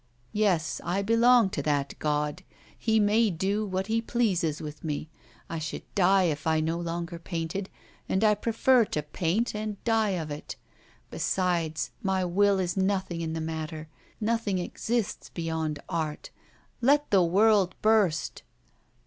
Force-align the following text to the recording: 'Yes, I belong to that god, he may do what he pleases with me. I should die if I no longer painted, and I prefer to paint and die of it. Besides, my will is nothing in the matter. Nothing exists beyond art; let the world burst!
'Yes, 0.31 0.81
I 0.83 1.03
belong 1.03 1.51
to 1.51 1.61
that 1.61 1.93
god, 1.99 2.41
he 2.75 2.99
may 2.99 3.29
do 3.29 3.63
what 3.63 3.85
he 3.85 4.01
pleases 4.01 4.59
with 4.59 4.83
me. 4.83 5.11
I 5.47 5.59
should 5.59 5.83
die 5.93 6.23
if 6.23 6.47
I 6.47 6.59
no 6.59 6.79
longer 6.79 7.19
painted, 7.19 7.69
and 8.09 8.23
I 8.23 8.33
prefer 8.33 8.83
to 8.85 9.03
paint 9.03 9.53
and 9.55 9.77
die 9.83 10.17
of 10.19 10.31
it. 10.31 10.55
Besides, 11.11 11.91
my 12.01 12.25
will 12.25 12.57
is 12.59 12.75
nothing 12.75 13.21
in 13.21 13.33
the 13.33 13.41
matter. 13.41 13.89
Nothing 14.19 14.57
exists 14.57 15.29
beyond 15.31 15.77
art; 15.87 16.31
let 16.81 17.11
the 17.11 17.21
world 17.21 17.75
burst! 17.83 18.41